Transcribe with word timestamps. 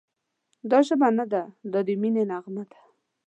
دا 0.69 0.79
ژبه 0.87 1.07
نه 1.17 1.25
ده، 1.31 1.41
دا 1.71 1.79
د 1.87 1.89
مینې 2.01 2.23
نغمه 2.31 2.63
ده» 2.71 2.79